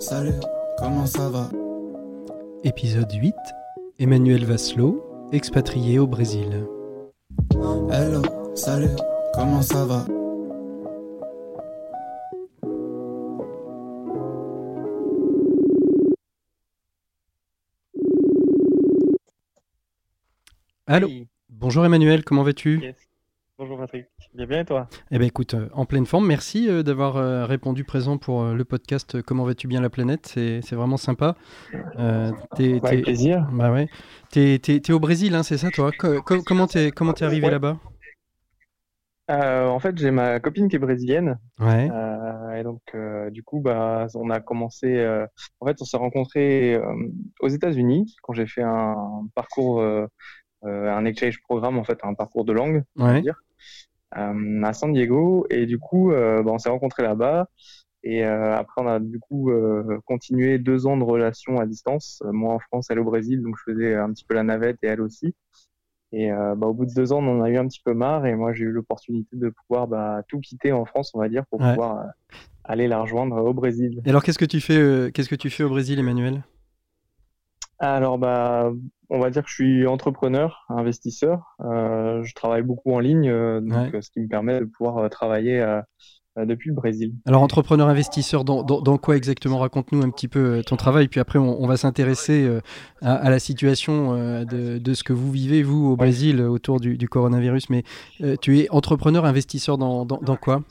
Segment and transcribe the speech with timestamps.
[0.00, 0.40] Salut,
[0.78, 1.50] comment ça va?
[2.64, 3.34] Épisode 8
[3.98, 6.66] Emmanuel Vasselot, expatrié au Brésil.
[7.90, 8.22] Hello,
[8.54, 8.96] salut,
[9.34, 10.06] comment ça va?
[20.86, 21.08] Allô?
[21.50, 22.80] Bonjour Emmanuel, comment vas-tu?
[22.80, 23.09] Yes.
[23.60, 24.06] Bonjour Patrick.
[24.32, 24.88] Bien bien et toi?
[25.10, 28.64] Eh bien écoute, euh, en pleine forme, merci euh, d'avoir euh, répondu présent pour le
[28.64, 31.36] podcast Comment vas-tu bien la planète, c'est vraiment sympa.
[31.98, 33.46] Euh, Bah, Avec t'es- plaisir.
[33.52, 33.88] Bah ouais.
[34.30, 35.90] T'es, t'es au Brésil, hein, c'est ça toi?
[35.92, 36.90] Co- co- Comment t'es,
[37.22, 37.50] arrivé Ouais.
[37.52, 37.76] là-bas?
[39.30, 41.38] Euh, en fait, j'ai ma copine qui est brésilienne.
[41.58, 41.90] Ouais.
[41.92, 45.06] euh, et donc, euh, du coup, bah, on a commencé.
[45.60, 46.80] en fait, on s'est rencontrés
[47.40, 48.96] aux États-Unis quand j'ai fait un
[49.34, 49.84] parcours,
[50.62, 53.20] un exchange programme, en fait, un parcours de langue, on va Ouais.
[53.20, 53.38] dire,
[54.12, 55.46] à San Diego.
[55.50, 57.48] Et du coup, euh, bah, on s'est rencontrés là-bas.
[58.02, 62.22] Et euh, après, on a du coup euh, continué deux ans de relation à distance,
[62.24, 64.78] euh, moi en France, elle au Brésil, donc je faisais un petit peu la navette
[64.82, 65.34] et elle aussi.
[66.12, 67.92] Et euh, bah, au bout de deux ans, on en a eu un petit peu
[67.92, 71.28] marre et moi j'ai eu l'opportunité de pouvoir bah, tout quitter en France, on va
[71.28, 71.70] dire, pour Ouais.
[71.72, 72.02] pouvoir euh,
[72.64, 74.00] aller la rejoindre au Brésil.
[74.06, 76.42] Et alors qu'est-ce que tu fais, euh, qu'est-ce que tu fais au Brésil, Emmanuel?
[77.80, 78.70] Alors bah,
[79.08, 81.56] on va dire que je suis entrepreneur, investisseur.
[81.64, 83.96] Euh, je travaille beaucoup en ligne, euh, donc Ouais.
[83.96, 85.66] euh, ce qui me permet de pouvoir euh, travailler
[86.36, 87.12] depuis le Brésil.
[87.26, 89.58] Alors entrepreneur investisseur, dans, dans, dans quoi exactement?
[89.58, 92.60] Raconte-nous un petit peu ton travail, puis après on, on va s'intéresser euh,
[93.02, 96.80] à, à la situation euh, de, de ce que vous vivez, vous, au Brésil, autour
[96.80, 97.68] du, du coronavirus.
[97.70, 97.82] Mais
[98.22, 100.62] euh, tu es entrepreneur investisseur dans, dans, dans quoi?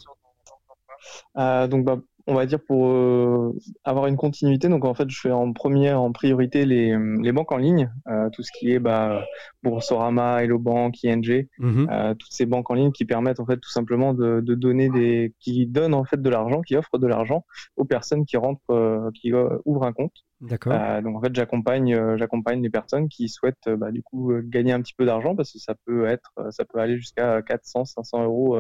[1.38, 1.98] Euh, donc, bah,
[2.30, 3.54] on va dire pour euh,
[3.84, 7.52] avoir une continuité, donc en fait, je fais en première, en priorité les, les banques
[7.52, 9.26] en ligne, euh, tout ce qui est bah,
[9.64, 11.88] Boursorama, Hello Bank, ING, Mhm.
[11.92, 14.90] euh, toutes ces banques en ligne qui permettent en fait tout simplement de, de donner
[14.90, 17.46] des, qui donnent en fait de l'argent, qui offrent de l'argent
[17.76, 19.34] aux personnes qui rentrent, qui
[19.66, 20.14] ouvrent un compte.
[20.42, 20.74] D'accord.
[21.04, 24.94] Donc en fait, j'accompagne, j'accompagne les personnes qui souhaitent bah, du coup gagner un petit
[24.98, 28.58] peu d'argent parce que ça peut être, ça peut aller jusqu'à 400, 500 euros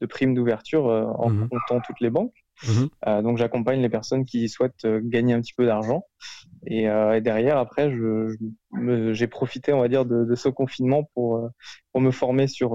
[0.00, 1.48] de prime d'ouverture en Mhm.
[1.48, 2.34] comptant toutes les banques.
[2.66, 2.88] Mhm.
[3.06, 6.04] Euh, donc j'accompagne les personnes qui souhaitent euh, gagner un petit peu d'argent.
[6.66, 7.92] Et, euh, et derrière, après,
[9.12, 11.50] j'ai profité, on va dire, de, de ce confinement pour,
[11.92, 12.70] pour me former sur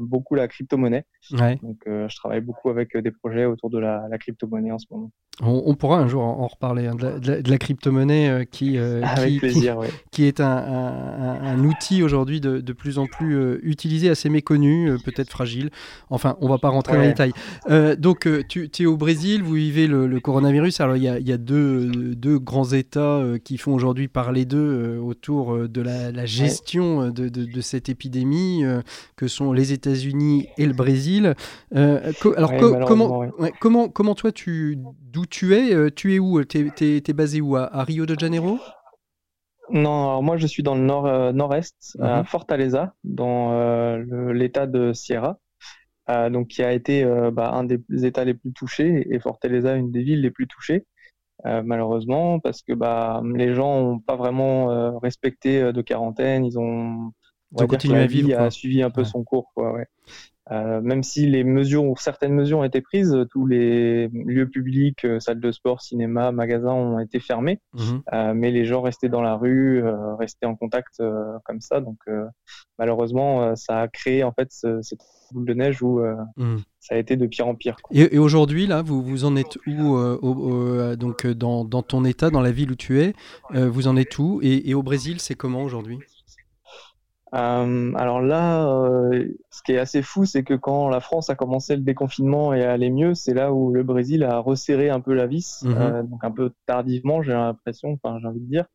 [0.00, 1.04] beaucoup la crypto-monnaie.
[1.32, 1.58] Ouais.
[1.62, 5.10] Donc je travaille beaucoup avec des projets autour de la, la crypto-monnaie en ce moment.
[5.42, 8.78] On, on pourra un jour en, reparler hein, de la, crypto-monnaie qui,
[10.12, 14.28] qui, est un, un- un- un outil aujourd'hui de, de plus en plus utilisé, assez
[14.30, 15.70] méconnu, peut-être fragile.
[16.08, 17.32] Enfin, on va pas rentrer dans les détails.
[17.98, 20.80] Donc, tu es au Brésil, vous vivez le, le coronavirus.
[20.80, 24.08] Alors, il y a, il y a deux, deux grands États euh, qui font aujourd'hui
[24.08, 28.62] parler d'eux euh, autour euh, de la, la gestion de, de- de cette épidémie,
[29.16, 31.34] que sont les États-Unis et le Brésil.
[31.74, 33.30] Euh, co- alors, Ouais, co- malheureusement, comment, ouais.
[33.38, 34.78] ouais, comment, comment toi, tu,
[35.12, 38.58] d'où tu es Tu es où Tu es, basé où à, à Rio de Janeiro?
[39.70, 42.24] Non, alors moi je suis dans le nord, euh, nord-est, à Mhm.
[42.26, 45.38] Fortaleza, dans euh, l'état de Sierra,
[46.10, 49.74] euh, donc qui a été euh, bah, un des états les plus touchés et Fortaleza
[49.76, 50.86] une des villes les plus touchées,
[51.46, 56.44] euh, malheureusement, parce que bah, les gens n'ont pas vraiment euh, respecté euh, de quarantaine,
[56.46, 57.12] ils ont,
[57.54, 58.46] on va dire que continué la à vivre, vie quoi.
[58.46, 59.04] a suivi un peu Ouais.
[59.04, 59.86] son cours, quoi, ouais.
[60.52, 65.04] Euh, même si les mesures, ou certaines mesures ont été prises, tous les lieux publics,
[65.06, 67.60] euh, salles de sport, cinéma, magasins ont été fermés.
[67.74, 68.02] Mhm.
[68.12, 71.80] Euh, mais les gens restaient dans la rue, euh, restaient en contact euh, comme ça.
[71.80, 72.26] Donc euh,
[72.78, 75.00] malheureusement, euh, ça a créé en fait ce- cette
[75.32, 76.58] boule de neige où euh, Mhm.
[76.78, 77.76] ça a été de pire en pire.
[77.82, 77.96] quoi.
[77.96, 82.04] Et, et aujourd'hui, là, vous, vous en êtes où euh, au- donc, dans, dans ton
[82.04, 83.14] état, dans la ville où tu es
[83.54, 84.40] euh, Vous en êtes où?
[84.42, 86.00] Et, et au Brésil, c'est comment aujourd'hui?
[87.34, 91.74] Alors là, euh, ce qui est assez fou, c'est que quand la France a commencé
[91.76, 95.14] le déconfinement et à aller mieux, c'est là où le Brésil a resserré un peu
[95.14, 95.72] la vis, Mhm.
[95.76, 98.66] euh, donc un peu tardivement, j'ai l'impression, enfin j'ai envie de dire,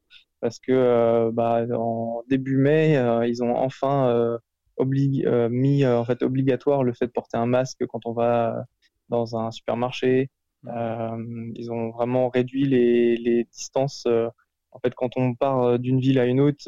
[0.42, 4.38] parce que euh, bah, en début mai, euh, ils ont enfin euh,
[4.80, 8.14] obli- euh, mis euh, en fait obligatoire le fait de porter un masque quand on
[8.14, 8.66] va
[9.10, 10.30] dans un supermarché.
[10.68, 11.18] Euh,
[11.56, 14.28] ils ont vraiment réduit les, les distances euh,
[14.72, 16.64] en fait, quand on part d'une ville à une autre,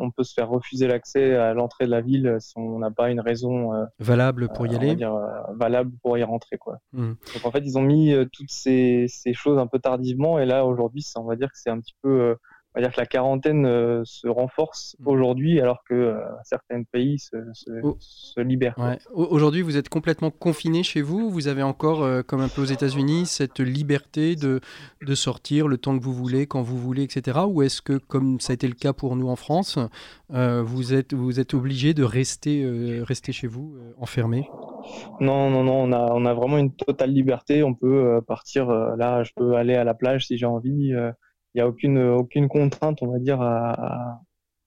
[0.00, 3.10] on peut se faire refuser l'accès à l'entrée de la ville si on n'a pas
[3.10, 4.96] une raison valable pour y aller.
[4.96, 5.16] Dire,
[5.54, 6.78] valable pour y rentrer, quoi.
[6.92, 7.12] Mmh.
[7.34, 10.66] Donc en fait, ils ont mis toutes ces, ces, choses un peu tardivement, et là
[10.66, 12.36] aujourd'hui, on va dire que c'est un petit peu
[12.74, 15.08] on va dire que la quarantaine euh, se renforce mm.
[15.08, 18.74] aujourd'hui alors que euh, certains pays se, se, libèrent.
[19.12, 21.30] Aujourd'hui, vous êtes complètement confiné chez vous.
[21.30, 24.60] Vous avez encore, euh, comme un peu aux États-Unis, cette liberté de,
[25.06, 27.38] de sortir le temps que vous voulez, quand vous voulez, etc.
[27.46, 29.78] Ou est-ce que, comme ça a été le cas pour nous en France,
[30.30, 32.66] vous êtes, vous êtes obligé de rester,
[33.02, 34.48] rester chez vous, enfermé?
[35.20, 35.84] Non, non, non.
[35.84, 37.62] On a, on a vraiment une totale liberté.
[37.62, 38.66] On peut partir.
[38.66, 40.92] là, je peux aller à la plage si j'ai envie
[41.54, 43.38] il n'y a aucune, aucune contrainte, on va dire,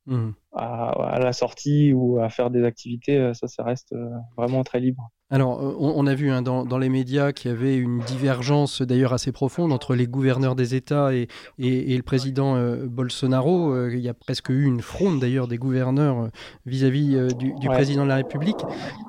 [0.06, 0.32] mmh.
[0.54, 3.34] à, à, la sortie ou à faire des activités.
[3.34, 5.12] Ça, ça reste euh, vraiment très libre.
[5.30, 9.12] Alors, euh, on, a vu hein, dans, les médias qu'il y avait une divergence d'ailleurs
[9.12, 11.28] assez profonde entre les gouverneurs des États et,
[11.60, 13.74] et, le président euh, Bolsonaro.
[13.74, 16.30] Euh, il y a presque eu une fronde d'ailleurs des gouverneurs
[16.66, 18.60] vis-à-vis du, président de la République.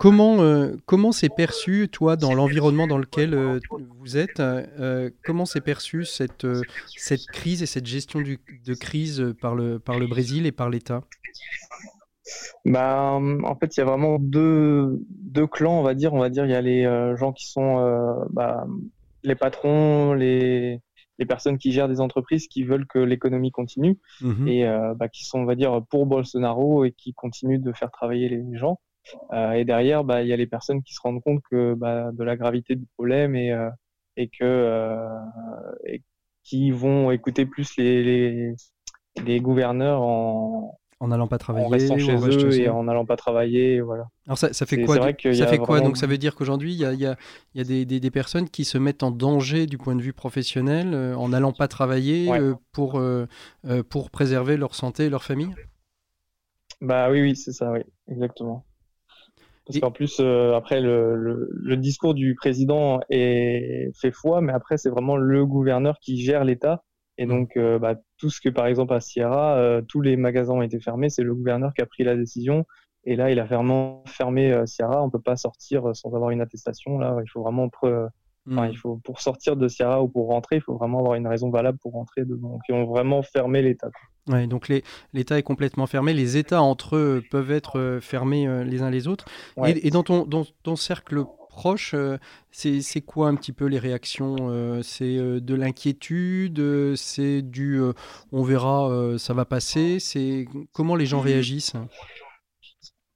[0.01, 0.39] Comment
[0.87, 3.61] comment c'est perçu, toi, dans l'environnement dans lequel
[4.01, 4.43] vous êtes,
[5.25, 6.47] comment c'est perçu cette,
[6.97, 11.03] cette crise et cette gestion de crise par le, par le Brésil et par l'État?
[12.65, 16.15] Bah, en fait, il y a vraiment deux, deux clans, on va dire.
[16.15, 18.67] On va dire, il y a les euh, gens qui sont euh, bah,
[19.23, 20.81] les patrons, les,
[21.19, 24.49] les personnes qui gèrent des entreprises qui veulent que l'économie continue mhm.
[24.49, 27.91] et euh, bah, qui sont, on va dire, pour Bolsonaro et qui continuent de faire
[27.91, 28.79] travailler les gens.
[29.33, 32.25] et derrière, bah, il y a les personnes qui se rendent compte que bah, de
[32.25, 33.55] la gravité du problème et,
[34.17, 35.09] et que
[35.87, 36.03] et
[36.45, 38.55] qui vont écouter plus les, les,
[39.25, 43.17] les gouverneurs en, en n'allant pas travailler, en restant chez eux et en n'allant pas
[43.17, 44.09] travailler, voilà.
[44.27, 46.85] Alors ça, ça fait quoi Ça fait quoi Donc ça veut dire qu'aujourd'hui il y
[46.85, 47.17] a, y a,
[47.55, 50.13] y a des, des, des, personnes qui se mettent en danger du point de vue
[50.13, 53.27] professionnel euh, en n'allant pas travailler euh, pour euh,
[53.89, 55.55] pour préserver leur santé et leur famille?
[56.81, 58.65] Bah oui oui c'est ça oui exactement.
[59.67, 64.79] Parce qu'en plus après le, le, le, discours du président est fait foi, mais après
[64.79, 66.83] c'est vraiment le gouverneur qui gère l'État
[67.19, 67.29] et mm.
[67.29, 70.81] donc, bah, tout ce que, par exemple, à Sierra, euh, tous les magasins ont été
[70.81, 72.67] fermés, c'est le gouverneur qui a pris la décision.
[73.05, 75.03] Et là, il a vraiment fermé euh, Sierra.
[75.03, 76.99] On peut pas sortir sans avoir une attestation.
[76.99, 77.71] Là, il faut vraiment,
[78.47, 78.69] mm.
[78.71, 81.49] il faut pour sortir de Sierra ou pour rentrer, il faut vraiment avoir une raison
[81.49, 82.25] valable pour rentrer.
[82.25, 83.91] Donc, ils ont vraiment fermé l'État.
[84.29, 84.69] Ouais, donc
[85.15, 86.13] l'État est complètement fermé.
[86.13, 89.25] Les États entre eux peuvent être fermés les uns les autres.
[89.65, 91.25] Et, et, dans ton, dans ton cercle
[91.95, 92.19] euh,
[92.51, 97.81] c'est quoi un petit peu les réactions euh, C'est euh, de l'inquiétude C'est du
[98.33, 101.75] on verra, ça va passer C'est Comment les gens réagissent?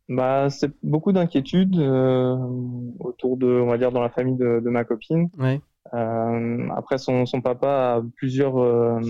[0.09, 1.77] Bah, c'est beaucoup d'inquiétude
[2.99, 5.31] autour de, on va dire, dans la famille de, de ma copine.
[5.39, 5.61] Ouais.
[5.95, 9.01] Euh, après, son, son, papa a plusieurs, euh,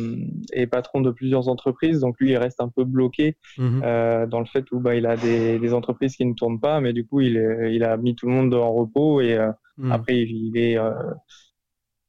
[0.53, 3.83] est patron de plusieurs entreprises, donc lui, il reste un peu bloqué mhm.
[3.85, 6.81] euh, dans le fait où bah, il a des, des, entreprises qui ne tournent pas,
[6.81, 7.37] mais du coup, il,
[7.71, 9.39] il a mis tout le monde en repos et
[9.77, 9.93] mhm.
[9.93, 10.79] après, il, est,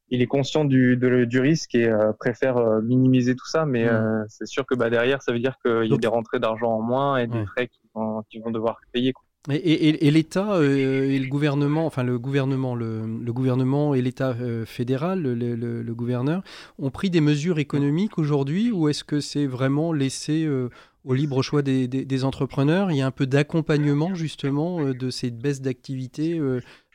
[0.08, 4.24] il est conscient du, du risque et préfère minimiser tout ça, mais mhm.
[4.28, 6.82] c'est sûr que bah, derrière, ça veut dire qu'il y a des rentrées d'argent en
[6.82, 9.12] moins et des frais qu'ils vont, vont, devoir payer.
[9.12, 9.24] Quoi.
[9.50, 15.20] Et, l'État euh, et le gouvernement, enfin le gouvernement, le, gouvernement et l'État euh, fédéral,
[15.20, 16.42] le, gouverneur,
[16.78, 20.70] ont pris des mesures économiques aujourd'hui ou est-ce que c'est vraiment laissé euh,
[21.04, 22.90] au libre choix des, entrepreneurs?
[22.90, 26.40] Il y a un peu d'accompagnement justement de cette baisse d'activité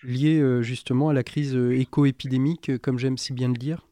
[0.01, 3.85] liée justement à la crise éco-épidémique, comme j'aime si bien le dire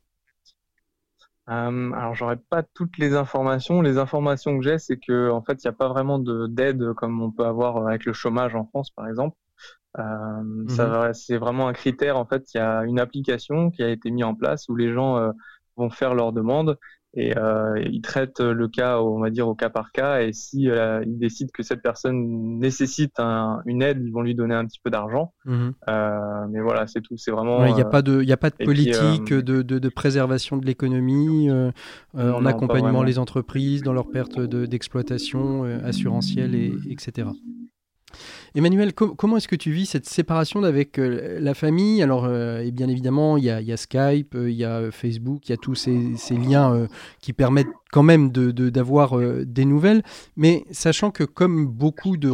[1.49, 3.81] euh, alors j'aurais pas toutes les informations.
[3.81, 7.21] Les informations que j'ai, c'est que en fait, il n'y a pas vraiment d'aide comme
[7.21, 9.37] on peut avoir avec le chômage en France, par exemple.
[9.97, 10.03] Euh,
[10.43, 12.17] mmh c'est vraiment un critère.
[12.17, 14.91] En fait, il y a une application qui a été mise en place où les
[14.93, 15.31] gens euh,
[15.77, 16.77] vont faire leurs demandes
[17.13, 20.21] et euh, ils traitent le cas, on va dire, au cas par cas.
[20.21, 23.17] Et si euh, ils décident que cette personne nécessite
[23.65, 25.33] une aide, ils vont lui donner un petit peu d'argent.
[25.45, 25.73] Mhm.
[25.89, 27.17] Euh, mais voilà, c'est tout.
[27.17, 27.65] C'est vraiment.
[27.65, 30.65] Il n'y a pas de, il a pas de politique de, de, de, préservation de
[30.65, 31.49] l'économie
[32.13, 37.29] en accompagnement les entreprises dans leur perte d'exploitation assurantielle et etc.
[38.57, 42.01] Emmanuel, comment est-ce que tu vis cette séparation avec euh, la famille?
[42.01, 45.51] Alors, euh, et bien évidemment, il y a, Skype, euh, il y a Facebook, il
[45.51, 45.93] y a tous ces,
[46.31, 46.87] liens
[47.21, 50.01] qui permettent quand même d'avoir de, des nouvelles,
[50.37, 52.31] mais sachant que comme beaucoup de,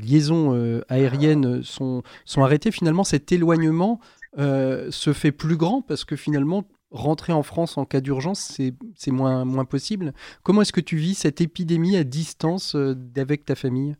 [0.00, 4.00] liaisons aériennes sont, sont arrêtées, finalement, cet éloignement
[4.38, 8.58] se fait plus grand parce que finalement, rentrer en France en cas d'urgence,
[8.96, 10.14] c'est moins, moins possible.
[10.42, 12.74] Comment est-ce que tu vis cette épidémie à distance
[13.14, 13.94] avec ta famille?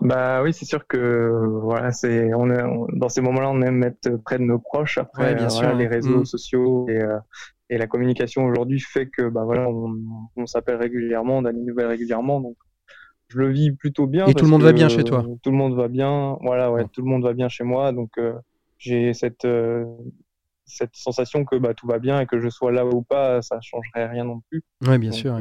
[0.00, 4.38] Bah oui, c'est sûr que voilà, c'est on, dans ces moments-là, on aime être près
[4.38, 4.98] de nos proches.
[4.98, 6.26] Après, bien sûr, les réseaux mm.
[6.26, 7.18] sociaux et, euh,
[7.68, 9.94] et la communication aujourd'hui fait que bah voilà, on,
[10.36, 12.56] on s'appelle régulièrement, on a des nouvelles régulièrement, donc
[13.28, 14.26] je le vis plutôt bien.
[14.26, 15.24] Et tout le monde va bien chez toi.
[15.42, 18.10] Tout le monde va bien, voilà, ouais, tout le monde va bien chez moi, donc
[18.18, 18.34] euh,
[18.78, 19.84] j'ai cette euh,
[20.64, 23.58] cette sensation que bah, tout va bien et que je sois là ou pas, ça
[23.60, 24.62] changerait rien non plus.
[24.86, 25.36] Oui, bien sûr.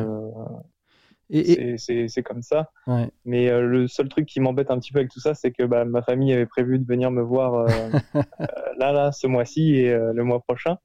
[1.31, 2.71] Et, c'est comme ça.
[3.25, 5.63] Mais euh, le seul truc qui m'embête un petit peu avec tout ça, c'est que
[5.63, 7.67] bah, ma famille avait prévu de venir me voir euh,
[8.15, 8.21] euh,
[8.77, 10.77] là, là, ce mois-ci et le mois prochain.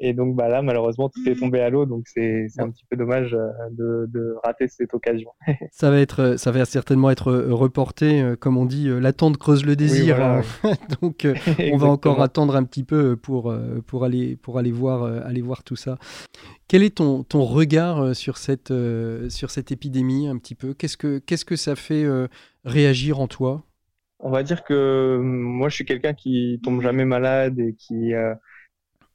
[0.00, 1.86] Et donc bah, là, malheureusement, tout est tombé à l'eau.
[1.86, 3.30] Donc c'est un petit peu dommage
[3.70, 5.30] de, de, rater cette occasion.
[5.70, 8.34] ça, va être, ça va certainement être reporté.
[8.40, 10.20] Comme on dit, l'attente creuse le désir.
[10.20, 10.42] Hein.
[11.02, 11.26] donc
[11.72, 13.54] on va encore attendre un petit peu pour,
[13.86, 15.98] pour, aller, pour aller, voir, aller voir tout ça.
[16.72, 20.72] Quel est ton, ton regard euh, sur cette, euh, sur cette épidémie un petit peu?
[20.72, 22.28] Qu'est-ce que Qu'est-ce que ça fait euh,
[22.64, 23.62] réagir en toi?
[24.20, 28.12] On va dire que moi, je suis quelqu'un qui tombe jamais malade et qui...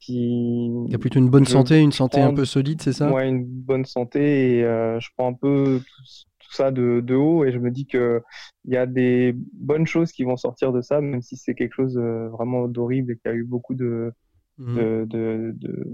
[0.06, 3.12] Il y a plutôt une bonne santé, une santé un peu solide, c'est ça?
[3.12, 7.52] Ouais, une bonne santé et je prends un peu tout, ça de, de, haut et
[7.52, 8.20] je me dis qu'il
[8.66, 11.98] y a des bonnes choses qui vont sortir de ça, même si c'est quelque chose
[11.98, 14.12] vraiment d'horrible et qu'il y a eu beaucoup de,
[14.58, 14.76] mmh.
[14.76, 15.84] de, de, de,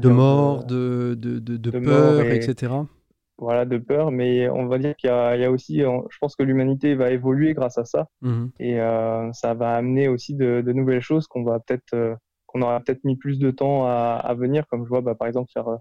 [0.00, 2.72] de mort, de, de, de, peur, etc.
[3.44, 6.94] Voilà, de peur, mais on va dire qu'il y, a aussi, je pense que l'humanité
[6.94, 11.26] va évoluer grâce à ça, mmh et euh, ça va amener aussi de, nouvelles choses
[11.26, 12.14] qu'on va peut-être, euh,
[12.46, 15.50] qu'on aura peut-être mis plus de temps à, venir, comme je vois, bah, par exemple,
[15.52, 15.76] faire euh,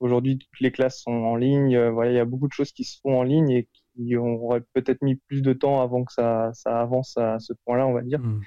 [0.00, 2.84] aujourd'hui toutes les classes sont en ligne, voilà, il y a beaucoup de choses qui
[2.84, 6.50] se font en ligne et qui auraient peut-être mis plus de temps avant que ça,
[6.54, 8.20] ça avance à ce point-là, on va dire.
[8.20, 8.40] Mmh.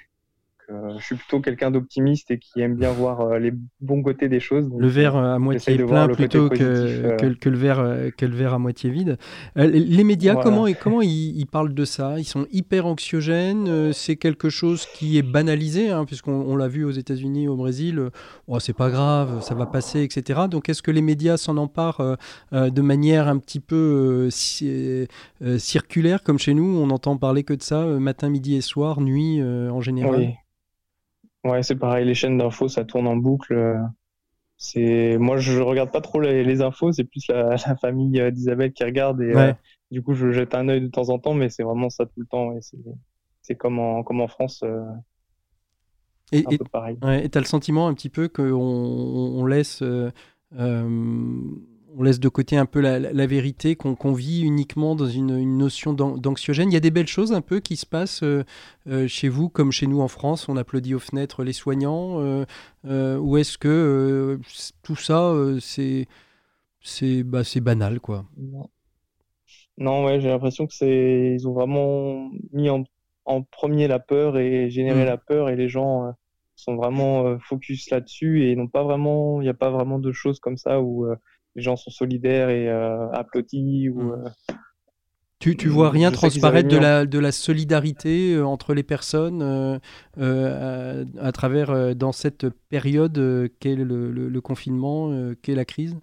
[0.68, 4.28] Euh, je suis plutôt quelqu'un d'optimiste et qui aime bien voir euh, les bons côtés
[4.28, 4.68] des choses.
[4.76, 8.58] le verre euh, à moitié plein plutôt que, que, le verre, que le verre à
[8.58, 9.16] moitié vide.
[9.54, 12.18] les médias, comment, comment ils, parlent de ça?
[12.18, 13.92] Ils sont hyper anxiogènes.
[13.92, 18.10] c'est quelque chose qui est banalisé, hein, puisqu'on l'a vu aux États-Unis, au Brésil.
[18.48, 20.40] Oh, c'est pas grave, ça va passer, etc.
[20.50, 22.16] Donc est-ce que les médias s'en emparent
[22.52, 26.76] de manière un petit peu circulaire, comme chez nous?
[26.76, 30.16] On entend parler que de ça matin, midi et soir, nuit en général?
[30.16, 30.34] Oui.
[31.44, 33.54] Ouais, c'est pareil, les chaînes d'infos, ça tourne en boucle.
[34.58, 38.84] C'est moi, je regarde pas trop les, infos, c'est plus la, famille euh, d'Isabelle qui
[38.84, 39.52] regarde et euh,
[39.90, 42.20] du coup, je jette un œil de temps en temps, mais c'est vraiment ça tout
[42.20, 42.54] le temps.
[43.42, 44.62] c'est comme en, comme en France.
[44.64, 44.82] Euh,
[46.32, 46.98] et, un peu pareil.
[47.22, 49.82] et tu as le sentiment un petit peu qu'on on laisse
[51.98, 56.70] on laisse de côté un peu la, vérité, qu'on vit uniquement dans une, notion d'anxiogène.
[56.70, 58.44] Il y a des belles choses un peu qui se passent euh,
[58.86, 60.48] euh, chez vous, comme chez nous en France.
[60.48, 62.44] On applaudit aux fenêtres les soignants.
[62.84, 64.38] Euh, ou est-ce que
[64.82, 66.06] tout ça, c'est
[67.24, 68.26] bah, banal, quoi?
[69.78, 72.84] Non, ouais, j'ai l'impression que c'est ils ont vraiment mis en,
[73.50, 75.06] premier la peur et généré mmh.
[75.06, 76.14] la peur et les gens
[76.54, 80.38] sont vraiment focus là-dessus et n'ont pas vraiment, il n'y a pas vraiment de choses
[80.38, 81.06] comme ça où
[81.56, 84.12] les gens sont solidaires et euh, applaudis ou mm.
[84.12, 84.54] euh,
[85.38, 89.42] tu, tu vois rien transparaître de la, de la solidarité euh, entre les personnes
[90.16, 95.96] à, travers dans cette période qu'est le, le, confinement, qu'est la crise?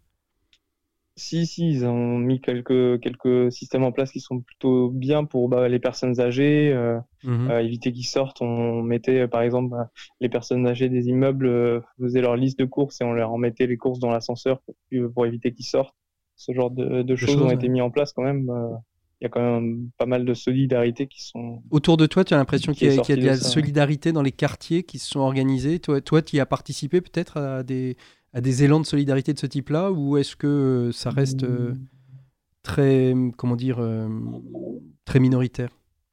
[1.16, 5.48] Si, si, ils ont mis quelques, quelques systèmes en place qui sont plutôt bien pour
[5.48, 7.52] bah, les personnes âgées, euh, mhm.
[7.52, 8.42] euh, éviter qu'ils sortent.
[8.42, 9.92] On mettait, par exemple, bah,
[10.22, 13.68] les personnes âgées des immeubles euh, faisaient leur liste de courses et on leur mettait
[13.68, 14.76] les courses dans l'ascenseur pour,
[15.14, 15.96] pour, éviter qu'ils sortent.
[16.36, 18.52] Ce genre de, de choses, ont été mis en place quand même.
[19.22, 21.62] Il y a quand même pas mal de solidarité qui sont.
[21.70, 24.82] Autour de toi, tu as l'impression qu'il y, a de la solidarité dans les quartiers
[24.84, 25.80] qui se sont organisés.
[25.80, 27.96] Toi, toi tu y as participé peut-être à des,
[28.34, 31.74] à des élans de solidarité de ce type-là ou est-ce que euh, ça reste euh,
[32.64, 34.10] très, comment dire, euh,
[35.06, 35.70] très minoritaire?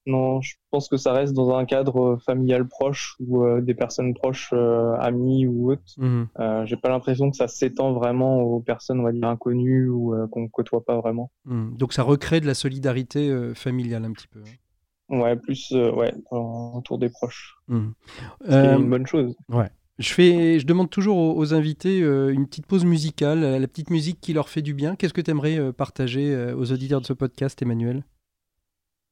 [0.07, 4.53] Non, je pense que ça reste dans un cadre familial proche ou des personnes proches,
[4.99, 5.83] amis ou autres.
[5.99, 6.25] Mmh.
[6.65, 10.49] J'ai pas l'impression que ça s'étend vraiment aux personnes, on va dire, inconnues ou qu'on
[10.49, 11.31] côtoie pas vraiment.
[11.45, 11.77] Mmh.
[11.77, 14.41] Donc ça recrée de la solidarité familiale un petit peu.
[14.41, 15.21] Hein?
[15.21, 17.59] Ouais, plus ouais, autour des proches.
[17.69, 17.89] Mmh.
[18.49, 19.37] C'est une bonne chose.
[19.51, 19.71] Ouais.
[20.01, 24.19] Je, fais, je demande toujours aux, invités euh, une petite pause musicale, la petite musique
[24.19, 24.97] qui leur fait du bien.
[24.97, 28.03] Qu'est-ce que tu aimerais euh, partager euh, aux auditeurs de ce podcast, Emmanuel?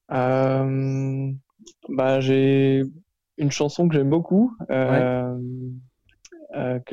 [0.08, 0.64] Bah,
[2.20, 2.84] J'ai
[3.36, 5.36] une chanson que j'aime beaucoup, que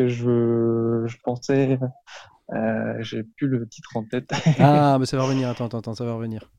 [0.08, 1.80] je, je pensais.
[3.00, 4.30] J'ai plus le titre en tête.
[4.60, 5.48] ah, mais ça va revenir.
[5.48, 6.52] Attends, attends, attends, ça va revenir.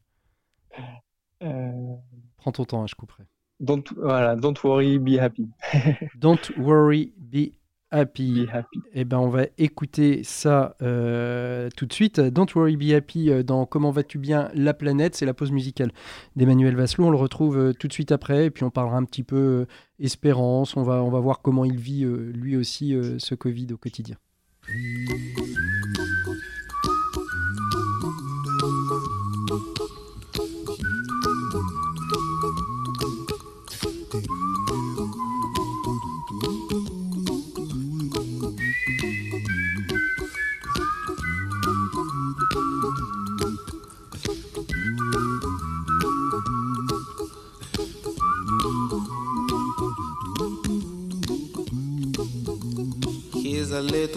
[2.39, 3.25] Prends ton temps, hein, je couperai.
[3.61, 5.49] Don't, voilà, don't worry, be happy.
[6.15, 7.53] don't worry, be
[7.91, 8.45] happy.
[8.45, 8.81] Be happy.
[8.93, 12.21] Eh ben, on va écouter ça euh, tout de suite.
[12.21, 15.15] Don't worry, be happy euh, dans Comment vas-tu bien la planète.
[15.15, 15.93] C'est la pause musicale
[16.35, 17.07] d'Emmanuel Vasselot.
[17.07, 19.67] On le retrouve euh, tout de suite après et puis on parlera un petit peu
[19.99, 20.77] espérance.
[20.77, 24.17] On va, on va voir comment il vit lui aussi ce Covid au quotidien.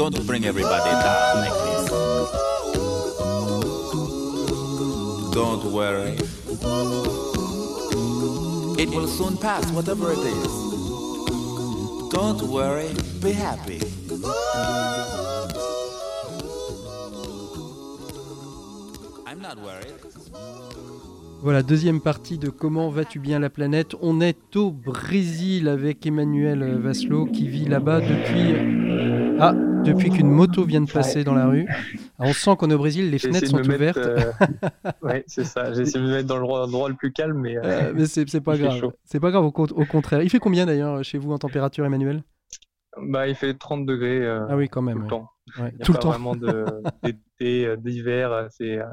[0.00, 1.90] Don't bring everybody down like this.
[5.34, 6.16] Don't worry.
[8.82, 10.52] It will soon pass, whatever it is.
[12.10, 12.88] Don't worry,
[13.20, 13.82] be happy.
[19.26, 20.00] I'm not worried.
[21.42, 23.94] Voilà, deuxième partie de Comment vas-tu bien la planète?
[24.00, 29.09] On est au Brésil avec Emmanuel euh, Vasselot qui vit là-bas depuis...
[29.84, 31.66] depuis qu'une moto vient de passer dans la rue.
[32.18, 33.96] On sent qu'on est au Brésil, les fenêtres sont me ouvertes.
[33.98, 34.32] euh,
[35.02, 35.72] ouais, c'est ça.
[35.72, 38.06] J'ai essayé de me mettre dans le droit- endroit le plus calme, mais euh, mais
[38.06, 38.90] c'est c'est pas grave.
[39.04, 40.22] C'est pas grave, au, con- au contraire.
[40.22, 42.22] Il fait combien d'ailleurs chez vous en température, Emmanuel?
[43.00, 44.94] Bah, il fait 30 degrés euh, Ah oui, quand même.
[44.94, 45.08] tout le ouais.
[45.10, 45.28] temps.
[45.62, 46.10] Ouais, Il n'y a Tout pas le temps.
[46.10, 48.46] vraiment de- d'été, euh, d'hiver.
[48.50, 48.84] C'est, euh,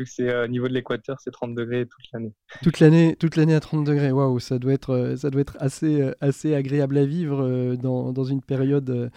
[0.00, 2.32] vu que c'est euh, au niveau de l'équateur, c'est 30 degrés toute l'année.
[2.62, 4.10] Toute l'année, toute l'année à 30 degrés.
[4.10, 8.12] Waouh, ça doit être, euh, ça doit être assez, euh, assez agréable à vivre dans,
[8.12, 9.10] dans une période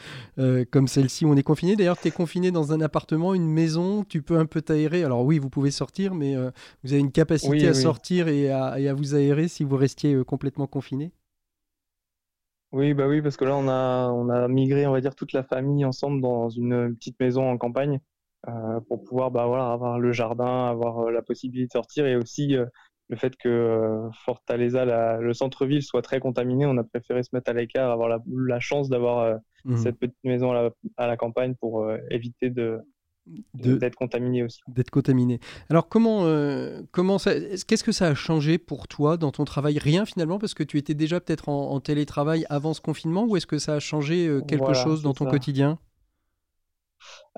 [0.72, 1.76] comme celle-ci où on est confiné.
[1.76, 5.04] D'ailleurs, tu es confiné dans un appartement, une maison, tu peux un peu t'aérer.
[5.04, 6.36] Alors oui, vous pouvez sortir, mais
[6.84, 7.76] vous avez une capacité Oui, à oui.
[7.76, 11.12] sortir et à, et à vous aérer si vous restiez complètement confiné.
[12.72, 15.32] Oui, bah oui, parce que là, on a, on a migré, on va dire, toute
[15.32, 18.00] la famille ensemble dans une petite maison en campagne
[18.88, 22.56] pour pouvoir bah, voilà, avoir le jardin, avoir euh, la possibilité de sortir et aussi
[22.56, 22.66] euh,
[23.10, 26.66] le fait que euh, Fortaleza, la- le centre-ville, soit très contaminé.
[26.66, 29.78] On a préféré se mettre à l'écart, avoir la, la chance d'avoir euh, Mhm.
[29.78, 32.80] cette petite maison à la, à la campagne pour euh, éviter de,
[33.54, 34.60] d'être contaminé aussi.
[34.68, 35.40] D'être contaminé.
[35.70, 37.32] Alors comment, euh, comment ça,
[37.66, 39.80] qu'est-ce que ça a changé pour toi dans ton travail?
[39.80, 43.48] Rien finalement parce que tu étais déjà peut-être en, télétravail avant ce confinement ou est-ce
[43.48, 45.80] que ça a changé euh, quelque chose dans ton quotidien?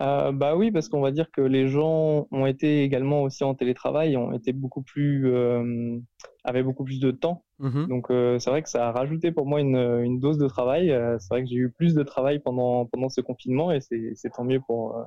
[0.01, 3.55] Euh, bah oui, parce qu'on va dire que les gens ont été également aussi en
[3.55, 5.97] télétravail, ont été beaucoup plus, euh,
[6.43, 7.43] avaient beaucoup plus de temps.
[7.59, 10.47] Mmh Donc euh, c'est vrai que ça a rajouté pour moi une, une dose de
[10.47, 10.87] travail.
[11.19, 14.43] c'est vrai que j'ai eu plus de travail pendant pendant ce confinement et c'est tant
[14.43, 14.97] mieux pour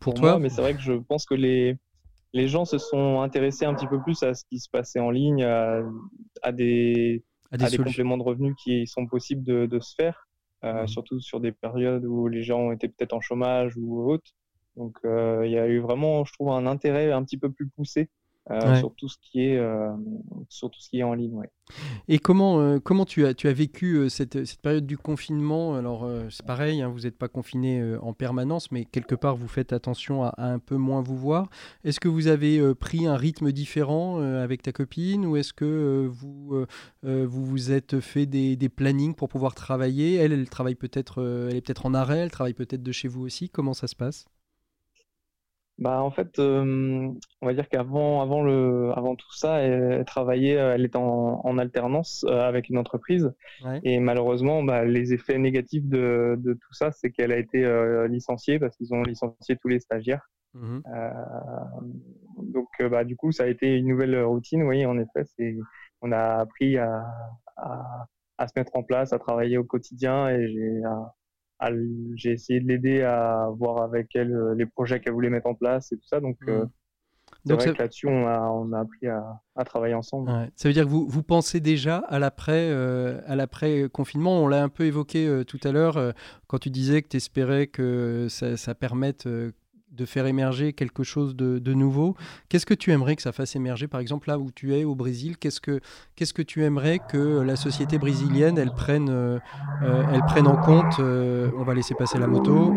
[0.00, 0.30] pour, toi.
[0.30, 1.76] Moi, mais c'est vrai que je pense que les
[2.32, 5.10] les gens se sont intéressés un petit peu plus à ce qui se passait en
[5.10, 5.82] ligne, à,
[6.42, 10.27] à des à des, compléments de revenus qui sont possibles de, de se faire.
[10.64, 10.88] Euh, mmh.
[10.88, 14.32] surtout sur des périodes où les gens étaient peut-être en chômage ou autre.
[14.76, 17.68] Donc euh, il y a eu vraiment, je trouve, un intérêt un petit peu plus
[17.68, 18.10] poussé
[18.50, 19.90] euh, sur tout ce qui est euh,
[20.48, 21.34] sur tout ce qui est en ligne.
[21.34, 21.50] Ouais.
[22.08, 25.74] Et comment comment tu as tu as vécu cette, cette période du confinement?
[25.74, 29.74] Alors c'est pareil, hein, vous n'êtes pas confiné en permanence, mais quelque part vous faites
[29.74, 31.50] attention à, un peu moins vous voir.
[31.84, 36.64] Est-ce que vous avez pris un rythme différent avec ta copine, ou est-ce que vous
[37.02, 40.14] vous vous êtes fait des, des, plannings pour pouvoir travailler?
[40.14, 43.20] Elle, elle travaille peut-être, elle est peut-être en arrêt, elle travaille peut-être de chez vous
[43.20, 43.50] aussi.
[43.50, 44.24] Comment ça se passe?
[45.78, 47.08] Bah en fait, euh,
[47.40, 51.40] on va dire qu'avant avant le avant tout ça, elle, travaillait, euh, elle était en,
[51.44, 53.32] en alternance euh, avec une entreprise
[53.84, 57.64] et malheureusement, bah, les effets négatifs de, de tout ça, c'est qu'elle a été
[58.08, 60.28] licenciée parce qu'ils ont licencié tous les stagiaires.
[60.54, 60.80] Mmh
[62.42, 64.62] donc bah du coup, ça a été une nouvelle routine.
[64.62, 65.56] Oui, en effet, c'est
[66.00, 67.04] on a appris à,
[67.56, 68.06] à,
[68.38, 70.82] à se mettre en place, à travailler au quotidien et j'ai
[72.14, 75.54] j'ai essayé de l'aider à voir avec elle euh, les projets qu'elle voulait mettre en
[75.54, 76.20] place et tout ça.
[76.20, 76.68] Donc, euh, mmh.
[77.46, 80.30] c'est vrai que là-dessus, on a, on a appris à, à travailler ensemble.
[80.56, 84.42] Ça veut dire que vous, vous pensez déjà à l'après euh, à l'après confinement.
[84.42, 86.14] On l'a un peu évoqué tout à l'heure
[86.46, 89.28] quand tu disais que tu espérais que ça, ça permette
[89.92, 92.16] de faire émerger quelque chose de, nouveau.
[92.48, 94.94] Qu'est-ce que tu aimerais que ça fasse émerger, par exemple, là où tu es, au
[94.94, 95.36] Brésil?
[95.38, 95.80] Qu'est-ce que,
[96.16, 99.38] que tu aimerais que la société brésilienne, elle prenne, euh,
[99.82, 102.74] euh, elle prenne en compte euh, On va laisser passer la moto.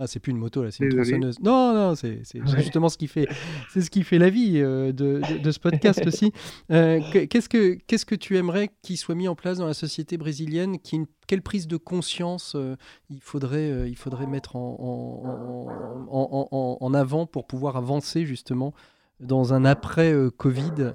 [0.00, 1.40] Ah, c'est plus une moto là, c'est une tronçonneuse.
[1.40, 2.22] Non, non, c'est
[2.56, 3.26] justement ce qui fait,
[3.68, 6.32] c'est ce qui fait la vie euh, de, de, ce podcast aussi.
[6.70, 10.16] Euh, qu'est-ce que qu'est-ce que tu aimerais qu'il soit mis en place dans la société
[10.16, 12.76] brésilienne qui, Quelle prise de conscience euh,
[13.10, 18.74] il faudrait il faudrait mettre en, en, en, en, avant pour pouvoir avancer justement
[19.18, 20.94] dans un après Covid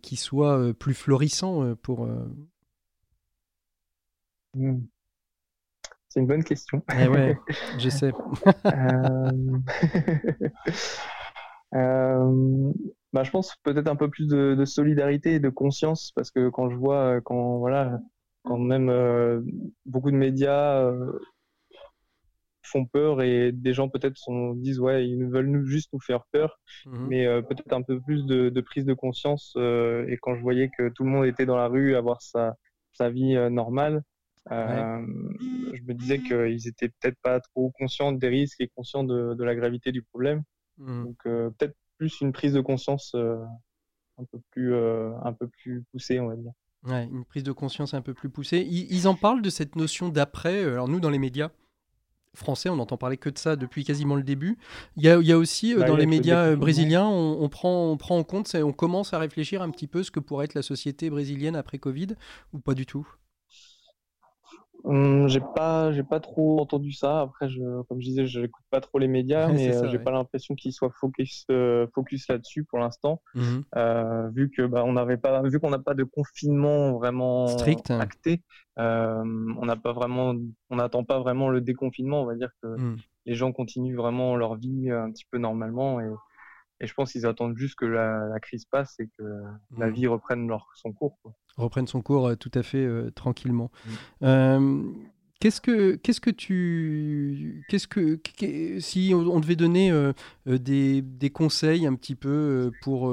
[0.00, 2.08] qui soit plus florissant pour.
[4.54, 4.78] Mmh.
[6.16, 6.82] C'est une bonne question.
[6.98, 7.38] Eh ouais,
[7.78, 8.10] je sais.
[8.64, 9.30] Euh,
[11.74, 12.72] euh,
[13.12, 16.70] bah, je pense peut-être un peu plus de, solidarité et de conscience parce que quand
[16.70, 18.00] je vois quand voilà
[18.44, 19.42] quand même euh,
[19.84, 20.90] beaucoup de médias
[22.62, 24.16] font peur et des gens peut-être
[24.54, 27.06] disent ouais ils veulent nous juste nous faire peur mhm.
[27.08, 30.88] mais peut-être un peu plus de, de, prise de conscience et quand je voyais que
[30.88, 32.54] tout le monde était dans la rue avoir sa
[32.92, 34.02] sa vie normale
[34.52, 35.06] euh,
[35.72, 39.44] je me disais qu'ils étaient peut-être pas trop conscients des risques et conscients de, de
[39.44, 40.42] la gravité du problème.
[40.78, 41.04] Mmh.
[41.04, 43.36] Donc euh, peut-être plus une prise de conscience euh,
[44.18, 46.52] un peu plus un peu plus poussée, on va dire.
[46.84, 48.58] Ouais, une prise de conscience un peu plus poussée.
[48.58, 50.62] Ils, en parlent de cette notion d'après.
[50.64, 51.50] Alors nous, dans les médias
[52.34, 54.56] français, on n'entend parler que de ça depuis quasiment le début.
[54.96, 57.90] Il y a, il y a aussi bah, dans les médias brésiliens, on, on, prend,
[57.90, 60.54] on prend en compte, on commence à réfléchir un petit peu ce que pourrait être
[60.54, 62.08] la société brésilienne après Covid,
[62.52, 63.06] ou pas du tout?
[64.86, 67.20] Hum, j'ai pas, j'ai pas trop entendu ça.
[67.20, 70.12] Après, je, comme je disais, je n'écoute pas trop les médias, mais euh, j'ai pas
[70.12, 73.42] l'impression qu'ils soient focus, euh, focus là-dessus pour l'instant, mmh
[73.76, 77.90] euh, vu que bah, on n'avait pas, vu qu'on n'a pas de confinement vraiment strict,
[77.90, 78.42] acté,
[78.76, 80.36] on n'a pas vraiment,
[80.70, 82.22] on n'attend pas vraiment le déconfinement.
[82.22, 82.96] On va dire que mmh.
[83.26, 86.08] les gens continuent vraiment leur vie un petit peu normalement et,
[86.80, 89.22] et je pense qu'ils attendent juste que la, la, crise passe et que
[89.76, 89.92] la mmh.
[89.92, 91.18] vie reprenne leur, son cours.
[91.22, 93.70] Quoi reprenne son cours euh, tout à fait euh, tranquillement.
[94.22, 95.06] Mm.
[95.36, 98.18] Euh, qu'est-ce que, qu'est-ce que tu, qu'est-ce que,
[98.80, 99.92] si on, devait donner
[100.46, 103.12] des, des, conseils un petit peu pour,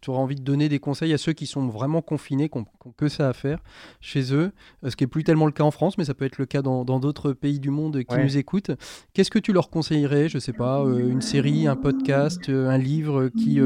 [0.00, 2.66] tu auras envie de donner des conseils à ceux qui sont vraiment confinés, qui n'ont
[2.96, 3.60] que ça à faire
[4.00, 4.52] chez eux,
[4.86, 6.62] ce qui est plus tellement le cas en France, mais ça peut être le cas
[6.62, 8.70] dans, d'autres pays du monde qui nous écoutent.
[9.12, 13.58] Qu'est-ce que tu leur conseillerais Je sais pas, une série, un podcast, un livre qui,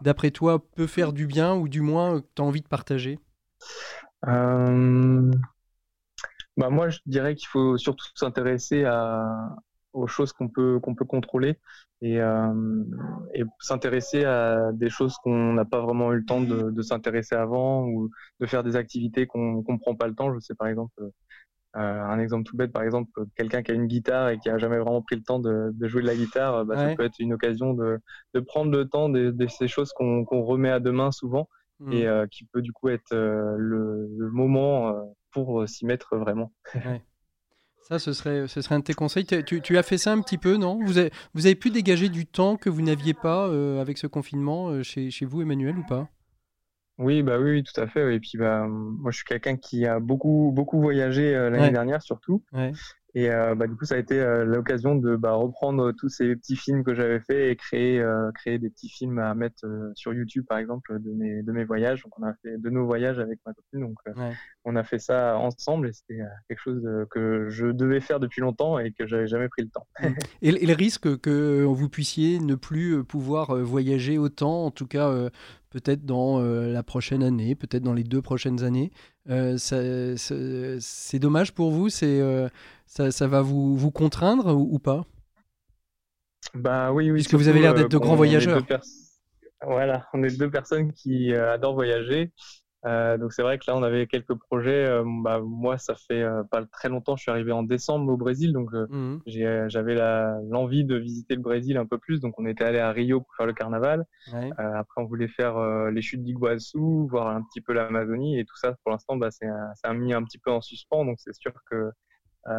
[0.00, 3.18] d'après toi, peut faire du bien ou du moins tu as envie de partager?
[4.26, 5.30] Euh,
[6.56, 9.56] bah moi, je dirais qu'il faut surtout s'intéresser à,
[9.94, 11.58] aux choses qu'on peut, qu'on peut contrôler
[12.02, 12.84] et, euh,
[13.32, 17.36] et s'intéresser à des choses qu'on n'a pas vraiment eu le temps de, de s'intéresser
[17.36, 20.34] avant ou de faire des activités qu'on ne prend pas le temps.
[20.34, 21.02] Je sais par exemple
[21.76, 24.78] un exemple tout bête, par exemple, quelqu'un qui a une guitare et qui a jamais
[24.78, 27.32] vraiment pris le temps de, de jouer de la guitare, bah, ça peut être une
[27.32, 27.98] occasion de,
[28.32, 31.48] de prendre le temps de, ces choses qu'on remet à demain souvent
[31.90, 32.28] et mmh.
[32.28, 36.52] qui peut du coup être le, le, moment pour s'y mettre vraiment.
[36.74, 37.02] Ouais.
[37.82, 39.26] Ça, ce serait, ce serait un de tes conseils.
[39.26, 40.82] Tu, tu, as fait ça un petit peu, non?
[40.86, 43.44] Vous avez, vous avez pu dégager du temps que vous n'aviez pas
[43.78, 46.08] avec ce confinement chez, chez vous, Emmanuel, ou pas?
[46.98, 48.14] Oui, bah oui, tout à fait.
[48.14, 52.02] Et puis bah moi je suis quelqu'un qui a beaucoup beaucoup voyagé euh, l'année dernière
[52.02, 52.44] surtout.
[53.14, 56.34] Et euh, bah, du coup, ça a été euh, l'occasion de bah, reprendre tous ces
[56.36, 60.44] petits films que j'avais fait et créer, créer des petits films à mettre sur YouTube,
[60.48, 62.02] par exemple, de mes, de mes voyages.
[62.02, 63.80] Donc, on a fait de nos voyages avec ma copine.
[63.80, 63.98] Donc,
[64.64, 68.78] on a fait ça ensemble et c'était quelque chose que je devais faire depuis longtemps
[68.78, 69.86] et que j'avais jamais pris le temps.
[70.42, 75.30] et, et, le risque que vous puissiez ne plus pouvoir voyager autant, en tout cas
[75.74, 78.92] peut-être dans euh, la prochaine année, peut-être dans les deux prochaines années.
[79.30, 82.46] Euh, c'est dommage pour vous c'est euh,
[82.86, 85.06] ça, ça, va vous, vous contraindre ou, pas?
[86.52, 87.20] Bah oui, oui.
[87.20, 88.62] Puisque vous avez l'air d'être de grands voyageurs.
[89.66, 92.32] Voilà, on est deux personnes qui adorent voyager.
[92.86, 94.84] Euh, donc c'est vrai que là on avait quelques projets.
[94.84, 98.16] Euh, bah, moi ça fait euh, pas très longtemps, je suis arrivé en décembre au
[98.16, 99.18] Brésil, donc mmh.
[99.26, 99.94] j'avais
[100.48, 102.20] l'envie de visiter le Brésil un peu plus.
[102.20, 104.04] Donc on était allé à Rio pour faire le carnaval.
[104.58, 105.58] après on voulait faire
[105.90, 108.74] les chutes d'Iguazu, voir un petit peu l'Amazonie et tout ça.
[108.84, 109.48] Pour l'instant bah, c'est
[109.84, 111.90] un mis un petit peu en suspens, donc c'est sûr que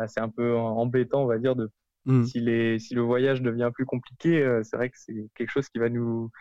[0.07, 1.69] c'est un peu embêtant on va dire de
[2.05, 2.23] mmh.
[2.23, 5.77] si, les, si le voyage devient plus compliqué, c'est vrai que c'est quelque chose qui
[5.77, 6.31] va nous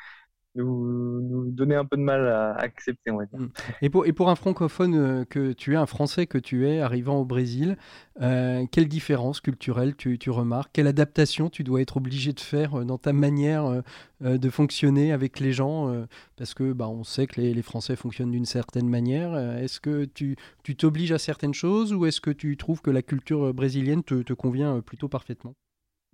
[0.54, 3.38] nous, nous, donner un peu de mal à accepter, on va dire.
[3.38, 3.48] Mm.
[3.82, 6.80] Et pour, et pour un francophone euh, que tu es, un Français que tu es,
[6.80, 7.76] arrivant au Brésil,
[8.20, 10.70] euh, quelle différence culturelle tu, tu, remarques?
[10.72, 13.82] Quelle adaptation tu dois être obligé de faire euh, dans ta manière
[14.20, 15.92] de fonctionner avec les gens
[16.36, 19.36] Parce que bah, on sait que les, les Français fonctionnent d'une certaine manière.
[19.58, 20.36] Est-ce que tu
[20.76, 24.32] t'obliges à certaines choses ou est-ce que tu trouves que la culture brésilienne te, te
[24.32, 25.54] convient plutôt parfaitement?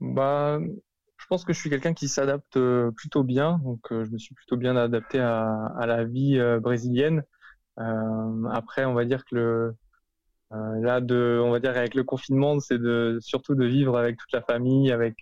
[0.00, 0.59] Bah,
[1.21, 4.19] je pense que je suis quelqu'un qui s'adapte euh, plutôt bien, donc euh, je me
[4.19, 7.23] suis plutôt bien adapté à, la vie euh, brésilienne.
[7.77, 9.75] après, on va dire que le,
[10.51, 14.33] là, de, on va dire avec le confinement, c'est de surtout de vivre avec toute
[14.33, 15.17] la famille, avec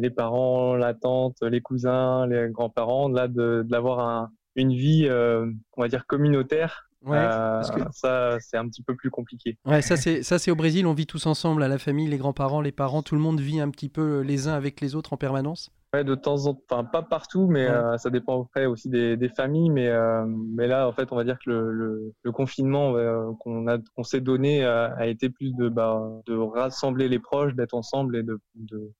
[0.00, 5.82] les parents, la tante, les cousins, les grands-parents, là de d'avoir un, une vie, on
[5.82, 7.62] va dire communautaire Ouais, euh,
[7.92, 9.58] Ça, c'est un petit peu plus compliqué.
[9.66, 12.16] Ouais, ça c'est ça c'est au Brésil, on vit tous ensemble, à la famille, les
[12.16, 15.12] grands-parents, les parents, tout le monde vit un petit peu les uns avec les autres
[15.12, 15.70] en permanence.
[15.92, 19.16] Ouais, de temps en temps, enfin pas partout, mais euh, ça dépend après aussi des,
[19.16, 19.70] des familles.
[19.70, 22.94] Mais euh, mais là, en fait, on va dire que le, le, confinement
[23.40, 27.74] qu'on a qu'on s'est donné a, été plus de bah, de rassembler les proches, d'être
[27.74, 28.92] ensemble et de, de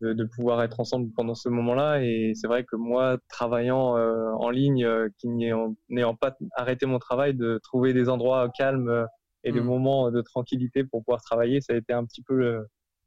[0.00, 2.02] de, de, pouvoir être ensemble pendant ce moment-là.
[2.02, 6.98] Et c'est vrai que moi, travaillant euh, en ligne, euh, qui n'ayant pas arrêté mon
[6.98, 9.06] travail, de trouver des endroits calmes euh,
[9.44, 9.64] et des mmh.
[9.64, 12.62] moments de tranquillité pour pouvoir travailler, ça a été un petit peu,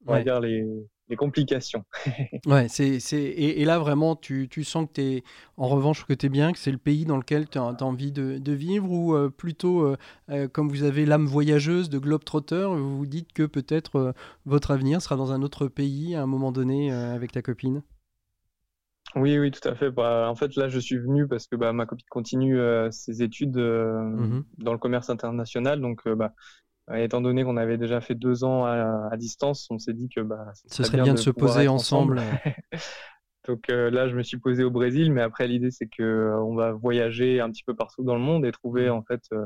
[0.07, 0.65] on va dire, les,
[1.09, 1.83] les complications.
[2.45, 3.21] ouais, c'est, c'est...
[3.21, 5.23] Et, là, vraiment, tu, tu sens que tu es,
[5.57, 8.11] en revanche, que tu es bien, que c'est le pays dans lequel tu as, envie
[8.11, 9.97] de, de, vivre, ou euh, plutôt, euh,
[10.29, 14.13] euh, comme vous avez l'âme voyageuse de Globetrotter, vous vous dites que peut-être
[14.45, 17.83] votre avenir sera dans un autre pays à un moment donné avec ta copine?
[19.15, 19.91] Oui, oui, tout à fait.
[19.91, 22.57] Bah, en fait, là, je suis venu parce que bah, ma copine continue
[22.91, 25.81] ses études mmh dans le commerce international.
[25.81, 26.33] Donc, bah,
[26.95, 30.51] étant donné qu'on avait déjà fait deux ans à, distance, on s'est dit que bah,
[30.67, 32.21] ce serait bien, de, se poser ensemble.
[33.47, 36.41] Donc euh, là, je me suis posé au Brésil, mais après l'idée c'est que euh,
[36.41, 38.93] on va voyager un petit peu partout dans le monde et trouver mmh.
[38.93, 39.45] en fait euh,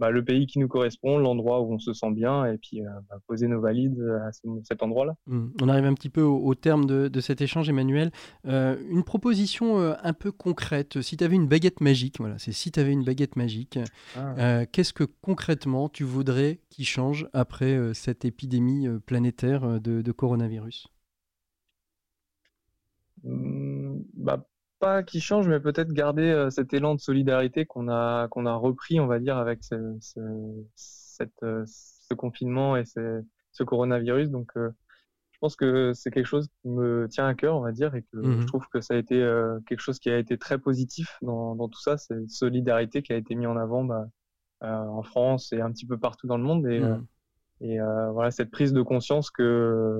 [0.00, 2.88] bah, le pays qui nous correspond, l'endroit où on se sent bien, et puis euh,
[3.10, 4.30] bah, poser nos valides à
[4.64, 5.14] cet endroit-là.
[5.26, 5.48] Mmh.
[5.60, 8.10] On arrive un petit peu au, terme de, cet échange, Emmanuel.
[8.46, 11.02] Euh, une proposition euh, un peu concrète.
[11.02, 13.78] Si tu avais une baguette magique, voilà, c'est si tu avais une baguette magique,
[14.16, 14.64] ah.
[14.64, 20.88] qu'est-ce que concrètement tu voudrais qui change après cette épidémie planétaire de, coronavirus?
[23.22, 24.46] Mmh, bah,
[24.80, 28.54] pas qui change, mais peut-être garder euh, cet élan de solidarité qu'on a qu'on a
[28.54, 30.20] repris, on va dire, avec ce, ce,
[30.74, 34.30] cette, euh, ce confinement et ce, ce coronavirus.
[34.30, 34.70] Donc, euh,
[35.30, 38.02] je pense que c'est quelque chose qui me tient à cœur, on va dire, et
[38.02, 39.16] que mmh je trouve que ça a été
[39.66, 43.16] quelque chose qui a été très positif dans, dans tout ça, cette solidarité qui a
[43.16, 44.06] été mise en avant bah,
[44.60, 46.66] en France et un petit peu partout dans le monde.
[46.66, 47.06] Et, mmh.
[47.62, 47.78] et
[48.12, 49.98] voilà, cette prise de conscience que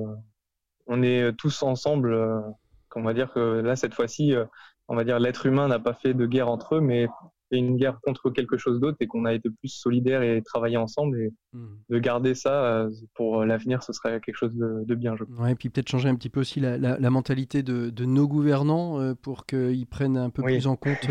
[0.85, 2.15] on est tous ensemble.
[2.89, 4.35] qu'on va dire que là, cette fois-ci,
[4.91, 7.07] on va dire, l'être humain n'a pas fait de guerre entre eux, mais
[7.51, 11.17] une guerre contre quelque chose d'autre et qu'on a été plus solidaires et travaillé ensemble.
[11.17, 11.77] Et hmm.
[11.89, 15.55] de garder ça euh, pour l'avenir ce serait quelque chose de, bien je ouais, et
[15.55, 19.87] puis peut-être changer un petit peu aussi la, mentalité de, nos gouvernants euh, pour qu'ils
[19.87, 21.07] prennent un peu plus en compte